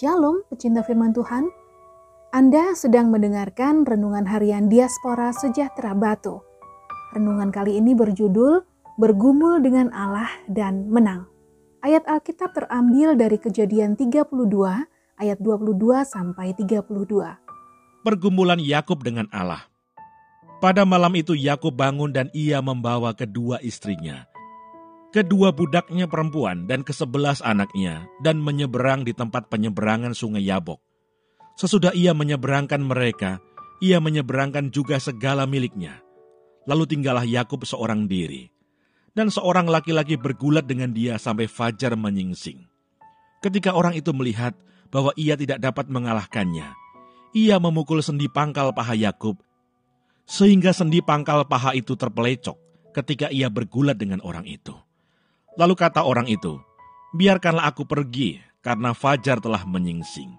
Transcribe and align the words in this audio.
Shalom, 0.00 0.40
pecinta 0.48 0.80
firman 0.80 1.12
Tuhan. 1.12 1.44
Anda 2.32 2.72
sedang 2.72 3.12
mendengarkan 3.12 3.84
renungan 3.84 4.24
harian 4.24 4.64
Diaspora 4.64 5.28
Sejahtera 5.28 5.92
Batu. 5.92 6.40
Renungan 7.12 7.52
kali 7.52 7.76
ini 7.76 7.92
berjudul 7.92 8.64
Bergumul 8.96 9.60
dengan 9.60 9.92
Allah 9.92 10.32
dan 10.48 10.88
Menang. 10.88 11.28
Ayat 11.84 12.08
Alkitab 12.08 12.56
terambil 12.56 13.12
dari 13.12 13.36
Kejadian 13.36 13.92
32 13.92 14.24
ayat 15.20 15.36
22 15.36 15.76
sampai 16.08 16.56
32. 16.56 18.00
Pergumulan 18.00 18.56
Yakub 18.56 19.04
dengan 19.04 19.28
Allah. 19.28 19.68
Pada 20.64 20.88
malam 20.88 21.12
itu 21.12 21.36
Yakub 21.36 21.76
bangun 21.76 22.08
dan 22.08 22.32
ia 22.32 22.64
membawa 22.64 23.12
kedua 23.12 23.60
istrinya, 23.60 24.24
kedua 25.10 25.50
budaknya 25.50 26.06
perempuan 26.06 26.70
dan 26.70 26.86
kesebelas 26.86 27.42
anaknya, 27.42 28.06
dan 28.22 28.38
menyeberang 28.38 29.02
di 29.02 29.10
tempat 29.10 29.50
penyeberangan 29.50 30.14
sungai 30.14 30.46
Yabok. 30.46 30.78
Sesudah 31.58 31.92
ia 31.92 32.14
menyeberangkan 32.14 32.80
mereka, 32.80 33.42
ia 33.82 33.98
menyeberangkan 33.98 34.70
juga 34.70 34.96
segala 35.02 35.44
miliknya. 35.44 36.00
Lalu 36.64 36.86
tinggallah 36.86 37.26
Yakub 37.26 37.66
seorang 37.66 38.06
diri, 38.06 38.48
dan 39.12 39.28
seorang 39.28 39.66
laki-laki 39.66 40.14
bergulat 40.14 40.64
dengan 40.64 40.94
dia 40.94 41.18
sampai 41.18 41.50
fajar 41.50 41.98
menyingsing. 41.98 42.62
Ketika 43.42 43.74
orang 43.74 43.96
itu 43.96 44.12
melihat 44.12 44.54
bahwa 44.92 45.10
ia 45.16 45.34
tidak 45.34 45.58
dapat 45.58 45.88
mengalahkannya, 45.88 46.70
ia 47.32 47.56
memukul 47.58 48.04
sendi 48.04 48.28
pangkal 48.28 48.70
paha 48.76 48.94
Yakub, 48.94 49.40
sehingga 50.28 50.70
sendi 50.70 51.02
pangkal 51.02 51.42
paha 51.48 51.74
itu 51.74 51.96
terpelecok 51.98 52.54
ketika 52.94 53.32
ia 53.32 53.48
bergulat 53.50 53.98
dengan 53.98 54.20
orang 54.22 54.46
itu. 54.46 54.74
Lalu 55.58 55.74
kata 55.74 56.06
orang 56.06 56.30
itu, 56.30 56.58
biarkanlah 57.14 57.70
aku 57.70 57.82
pergi 57.82 58.38
karena 58.62 58.94
fajar 58.94 59.42
telah 59.42 59.66
menyingsing. 59.66 60.30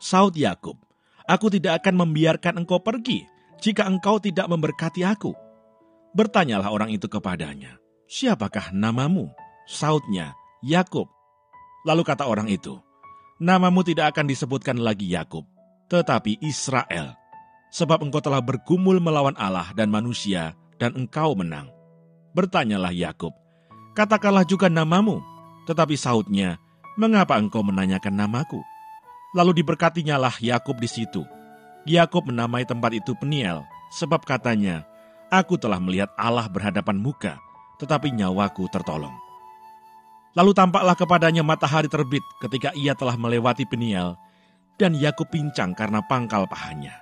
Saud 0.00 0.34
Yakub, 0.38 0.78
aku 1.28 1.52
tidak 1.52 1.82
akan 1.84 2.06
membiarkan 2.06 2.64
engkau 2.64 2.80
pergi 2.80 3.28
jika 3.62 3.86
engkau 3.86 4.18
tidak 4.18 4.48
memberkati 4.50 5.06
aku. 5.06 5.30
Bertanyalah 6.12 6.68
orang 6.68 6.90
itu 6.92 7.06
kepadanya, 7.06 7.78
siapakah 8.10 8.74
namamu? 8.74 9.30
Saudnya, 9.64 10.34
Yakub. 10.60 11.06
Lalu 11.86 12.02
kata 12.02 12.26
orang 12.26 12.50
itu, 12.50 12.82
namamu 13.38 13.86
tidak 13.86 14.16
akan 14.16 14.26
disebutkan 14.26 14.76
lagi 14.78 15.06
Yakub, 15.08 15.46
tetapi 15.86 16.42
Israel, 16.42 17.14
sebab 17.70 18.02
engkau 18.02 18.20
telah 18.20 18.42
bergumul 18.42 18.98
melawan 18.98 19.34
Allah 19.38 19.70
dan 19.72 19.88
manusia, 19.88 20.52
dan 20.82 20.98
engkau 20.98 21.38
menang. 21.38 21.70
Bertanyalah 22.34 22.90
Yakub, 22.90 23.32
katakanlah 23.92 24.44
juga 24.44 24.68
namamu. 24.68 25.20
Tetapi 25.64 25.94
sautnya, 25.94 26.58
mengapa 26.98 27.38
engkau 27.38 27.62
menanyakan 27.62 28.12
namaku? 28.12 28.58
Lalu 29.32 29.62
diberkatinya 29.62 30.18
lah 30.18 30.34
Yakub 30.42 30.76
di 30.76 30.90
situ. 30.90 31.22
Yakub 31.86 32.26
menamai 32.28 32.66
tempat 32.66 32.92
itu 32.92 33.14
Peniel, 33.16 33.64
sebab 33.94 34.26
katanya, 34.26 34.84
Aku 35.32 35.56
telah 35.56 35.80
melihat 35.80 36.12
Allah 36.20 36.44
berhadapan 36.44 37.00
muka, 37.00 37.40
tetapi 37.80 38.12
nyawaku 38.12 38.68
tertolong. 38.68 39.16
Lalu 40.36 40.52
tampaklah 40.52 40.92
kepadanya 40.92 41.40
matahari 41.40 41.88
terbit 41.88 42.20
ketika 42.40 42.72
ia 42.76 42.92
telah 42.92 43.16
melewati 43.16 43.64
Peniel, 43.64 44.20
dan 44.76 44.92
Yakub 44.92 45.28
pincang 45.32 45.72
karena 45.72 46.04
pangkal 46.04 46.44
pahanya. 46.48 46.92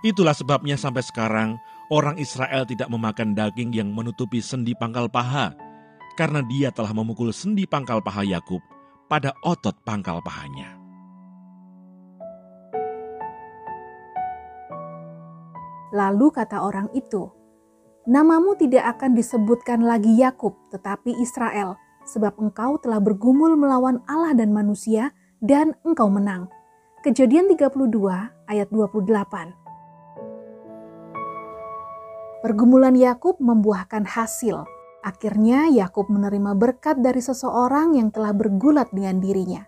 Itulah 0.00 0.32
sebabnya 0.32 0.80
sampai 0.80 1.04
sekarang 1.04 1.60
orang 1.92 2.16
Israel 2.16 2.64
tidak 2.64 2.88
memakan 2.88 3.36
daging 3.36 3.72
yang 3.76 3.92
menutupi 3.92 4.40
sendi 4.40 4.72
pangkal 4.72 5.08
paha, 5.12 5.52
karena 6.18 6.42
dia 6.46 6.74
telah 6.74 6.94
memukul 6.94 7.30
sendi 7.34 7.66
pangkal 7.66 8.00
paha 8.00 8.22
Yakub 8.26 8.62
pada 9.10 9.34
otot 9.42 9.74
pangkal 9.82 10.22
pahanya. 10.22 10.78
Lalu 15.90 16.30
kata 16.30 16.62
orang 16.62 16.86
itu, 16.94 17.26
Namamu 18.06 18.56
tidak 18.56 18.96
akan 18.96 19.12
disebutkan 19.12 19.84
lagi 19.84 20.14
Yakub, 20.16 20.56
tetapi 20.72 21.18
Israel, 21.20 21.76
sebab 22.08 22.32
engkau 22.40 22.80
telah 22.80 22.96
bergumul 22.96 23.58
melawan 23.60 24.00
Allah 24.08 24.32
dan 24.32 24.54
manusia, 24.54 25.12
dan 25.42 25.76
engkau 25.84 26.08
menang. 26.08 26.48
Kejadian 27.04 27.50
32 27.52 27.90
ayat 28.48 28.68
28. 28.72 29.52
Pergumulan 32.40 32.96
Yakub 32.96 33.36
membuahkan 33.36 34.08
hasil, 34.08 34.64
Akhirnya 35.00 35.72
Yakub 35.72 36.12
menerima 36.12 36.52
berkat 36.60 37.00
dari 37.00 37.24
seseorang 37.24 37.96
yang 37.96 38.12
telah 38.12 38.36
bergulat 38.36 38.92
dengan 38.92 39.16
dirinya. 39.16 39.64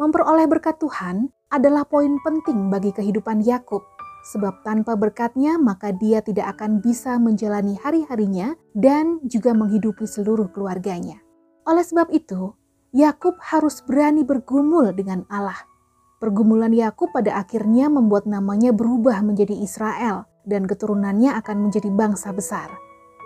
Memperoleh 0.00 0.48
berkat 0.48 0.80
Tuhan 0.80 1.28
adalah 1.52 1.84
poin 1.84 2.16
penting 2.24 2.72
bagi 2.72 2.96
kehidupan 2.96 3.44
Yakub, 3.44 3.84
sebab 4.32 4.64
tanpa 4.64 4.96
berkatnya 4.96 5.60
maka 5.60 5.92
dia 5.92 6.24
tidak 6.24 6.56
akan 6.56 6.80
bisa 6.80 7.20
menjalani 7.20 7.76
hari-harinya 7.76 8.56
dan 8.72 9.20
juga 9.28 9.52
menghidupi 9.52 10.08
seluruh 10.08 10.48
keluarganya. 10.48 11.20
Oleh 11.68 11.84
sebab 11.84 12.08
itu, 12.08 12.56
Yakub 12.96 13.36
harus 13.44 13.84
berani 13.84 14.24
bergumul 14.24 14.96
dengan 14.96 15.28
Allah. 15.28 15.68
Pergumulan 16.16 16.72
Yakub 16.72 17.12
pada 17.12 17.36
akhirnya 17.36 17.92
membuat 17.92 18.24
namanya 18.24 18.72
berubah 18.72 19.20
menjadi 19.20 19.58
Israel 19.58 20.24
dan 20.48 20.64
keturunannya 20.64 21.34
akan 21.38 21.68
menjadi 21.68 21.90
bangsa 21.92 22.30
besar. 22.30 22.72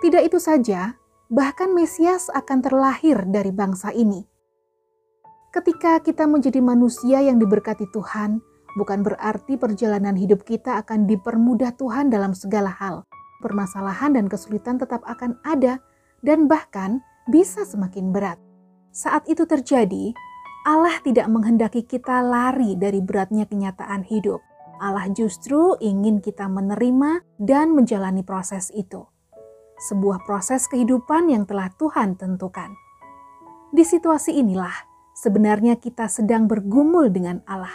Tidak 0.01 0.21
itu 0.21 0.37
saja, 0.37 0.97
bahkan 1.27 1.75
Mesias 1.75 2.31
akan 2.31 2.63
terlahir 2.63 3.27
dari 3.27 3.51
bangsa 3.51 3.91
ini. 3.91 4.23
Ketika 5.51 5.99
kita 5.99 6.23
menjadi 6.27 6.63
manusia 6.63 7.19
yang 7.19 7.39
diberkati 7.39 7.87
Tuhan, 7.91 8.39
bukan 8.79 8.99
berarti 9.03 9.59
perjalanan 9.59 10.15
hidup 10.15 10.47
kita 10.47 10.79
akan 10.79 11.07
dipermudah 11.07 11.75
Tuhan 11.75 12.07
dalam 12.11 12.31
segala 12.31 12.71
hal. 12.71 13.03
Permasalahan 13.43 14.15
dan 14.15 14.25
kesulitan 14.31 14.79
tetap 14.79 15.03
akan 15.03 15.37
ada, 15.43 15.79
dan 16.23 16.49
bahkan 16.49 17.03
bisa 17.29 17.67
semakin 17.67 18.09
berat. 18.09 18.39
Saat 18.95 19.29
itu 19.29 19.45
terjadi, 19.45 20.15
Allah 20.65 20.95
tidak 21.05 21.29
menghendaki 21.29 21.85
kita 21.85 22.23
lari 22.23 22.75
dari 22.75 22.99
beratnya 23.03 23.45
kenyataan 23.45 24.03
hidup. 24.07 24.41
Allah 24.77 25.09
justru 25.09 25.73
ingin 25.81 26.21
kita 26.21 26.45
menerima 26.49 27.25
dan 27.41 27.73
menjalani 27.73 28.21
proses 28.21 28.69
itu 28.73 29.09
sebuah 29.77 30.25
proses 30.25 30.65
kehidupan 30.65 31.29
yang 31.29 31.45
telah 31.45 31.69
Tuhan 31.77 32.17
tentukan. 32.17 32.73
Di 33.69 33.85
situasi 33.85 34.33
inilah 34.37 34.73
sebenarnya 35.13 35.77
kita 35.77 36.09
sedang 36.09 36.49
bergumul 36.49 37.13
dengan 37.13 37.45
Allah. 37.45 37.73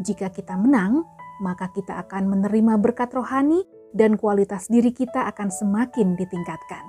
Jika 0.00 0.32
kita 0.32 0.56
menang, 0.58 1.04
maka 1.44 1.70
kita 1.70 1.96
akan 2.06 2.28
menerima 2.28 2.80
berkat 2.80 3.12
rohani 3.12 3.62
dan 3.92 4.16
kualitas 4.16 4.70
diri 4.70 4.94
kita 4.94 5.26
akan 5.28 5.48
semakin 5.50 6.14
ditingkatkan. 6.14 6.84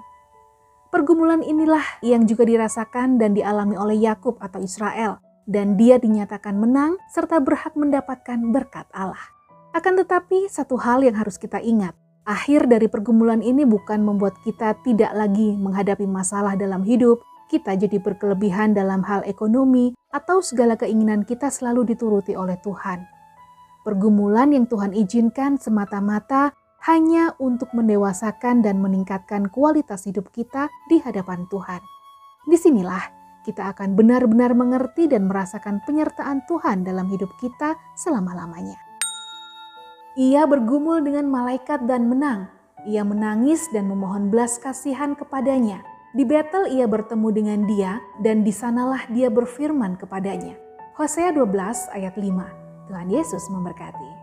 Pergumulan 0.92 1.40
inilah 1.40 1.84
yang 2.04 2.28
juga 2.28 2.44
dirasakan 2.44 3.16
dan 3.16 3.32
dialami 3.32 3.80
oleh 3.80 3.96
Yakub 3.96 4.36
atau 4.44 4.60
Israel, 4.60 5.24
dan 5.48 5.80
dia 5.80 5.96
dinyatakan 5.96 6.60
menang 6.60 7.00
serta 7.16 7.40
berhak 7.40 7.74
mendapatkan 7.80 8.40
berkat 8.52 8.86
Allah. 8.92 9.24
Akan 9.72 9.96
tetapi, 9.96 10.52
satu 10.52 10.76
hal 10.76 11.08
yang 11.08 11.16
harus 11.16 11.40
kita 11.40 11.64
ingat: 11.64 11.96
Akhir 12.22 12.70
dari 12.70 12.86
pergumulan 12.86 13.42
ini 13.42 13.66
bukan 13.66 14.06
membuat 14.06 14.38
kita 14.46 14.78
tidak 14.86 15.10
lagi 15.18 15.58
menghadapi 15.58 16.06
masalah 16.06 16.54
dalam 16.54 16.86
hidup, 16.86 17.18
kita 17.50 17.74
jadi 17.74 17.98
berkelebihan 17.98 18.78
dalam 18.78 19.02
hal 19.02 19.26
ekonomi, 19.26 19.98
atau 20.14 20.44
segala 20.46 20.78
keinginan 20.78 21.26
kita 21.26 21.50
selalu 21.50 21.96
dituruti 21.96 22.38
oleh 22.38 22.62
Tuhan. 22.62 23.02
Pergumulan 23.82 24.54
yang 24.54 24.70
Tuhan 24.70 24.94
izinkan 24.94 25.58
semata-mata 25.58 26.54
hanya 26.86 27.34
untuk 27.42 27.74
mendewasakan 27.74 28.62
dan 28.62 28.78
meningkatkan 28.78 29.50
kualitas 29.50 30.06
hidup 30.06 30.30
kita 30.30 30.70
di 30.86 31.02
hadapan 31.02 31.50
Tuhan. 31.50 31.82
Di 32.46 32.58
sinilah 32.58 33.02
kita 33.42 33.74
akan 33.74 33.98
benar-benar 33.98 34.54
mengerti 34.54 35.10
dan 35.10 35.26
merasakan 35.26 35.82
penyertaan 35.82 36.46
Tuhan 36.46 36.86
dalam 36.86 37.10
hidup 37.10 37.34
kita 37.42 37.74
selama-lamanya. 37.98 38.91
Ia 40.20 40.44
bergumul 40.44 41.08
dengan 41.08 41.32
malaikat 41.32 41.88
dan 41.88 42.12
menang. 42.12 42.52
Ia 42.84 43.08
menangis 43.08 43.72
dan 43.72 43.88
memohon 43.88 44.28
belas 44.28 44.60
kasihan 44.60 45.16
kepadanya. 45.16 45.88
Di 46.12 46.28
Betel 46.28 46.68
ia 46.68 46.84
bertemu 46.84 47.28
dengan 47.32 47.60
dia 47.64 48.04
dan 48.20 48.44
di 48.44 48.52
sanalah 48.52 49.08
dia 49.08 49.32
berfirman 49.32 49.96
kepadanya. 49.96 50.60
Hosea 51.00 51.32
12 51.32 51.96
ayat 51.96 52.20
5. 52.20 52.28
Tuhan 52.92 53.08
Yesus 53.08 53.48
memberkati. 53.48 54.21